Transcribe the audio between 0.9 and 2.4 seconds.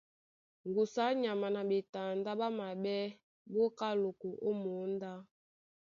á nyama na ɓetandá